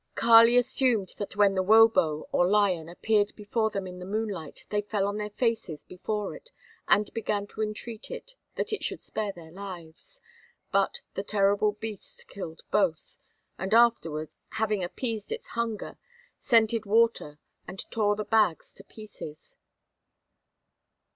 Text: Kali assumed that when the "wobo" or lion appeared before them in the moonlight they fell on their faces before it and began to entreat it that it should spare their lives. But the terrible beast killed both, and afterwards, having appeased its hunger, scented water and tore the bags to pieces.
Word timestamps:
Kali 0.15 0.57
assumed 0.57 1.13
that 1.19 1.35
when 1.35 1.53
the 1.53 1.61
"wobo" 1.61 2.27
or 2.31 2.47
lion 2.47 2.89
appeared 2.89 3.35
before 3.35 3.69
them 3.69 3.85
in 3.85 3.99
the 3.99 4.05
moonlight 4.07 4.65
they 4.71 4.81
fell 4.81 5.05
on 5.05 5.17
their 5.17 5.29
faces 5.29 5.83
before 5.83 6.35
it 6.35 6.51
and 6.87 7.13
began 7.13 7.45
to 7.45 7.61
entreat 7.61 8.09
it 8.09 8.33
that 8.55 8.73
it 8.73 8.83
should 8.83 8.99
spare 8.99 9.31
their 9.31 9.51
lives. 9.51 10.19
But 10.71 11.01
the 11.13 11.21
terrible 11.21 11.73
beast 11.73 12.27
killed 12.27 12.63
both, 12.71 13.19
and 13.59 13.75
afterwards, 13.75 14.35
having 14.53 14.83
appeased 14.83 15.31
its 15.31 15.49
hunger, 15.49 15.99
scented 16.39 16.87
water 16.87 17.37
and 17.67 17.77
tore 17.91 18.15
the 18.15 18.25
bags 18.25 18.73
to 18.73 18.83
pieces. 18.83 19.57